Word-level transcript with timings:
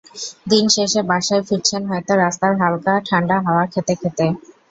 দিন 0.49 0.65
শেষে 0.75 1.01
বাসায় 1.09 1.43
ফিরছেন 1.47 1.81
হয়তো 1.89 2.11
রাস্তার 2.15 2.53
হালকা 2.61 2.93
ঠান্ডা 3.07 3.37
হাওয়া 3.45 3.65
খেতে 3.73 3.93
খেতে। 4.01 4.25